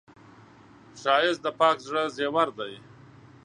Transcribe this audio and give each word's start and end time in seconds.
ښایست 1.01 1.41
د 1.43 1.47
پاک 1.59 1.77
زړه 1.87 2.03
زیور 2.17 2.47
دی 2.57 2.73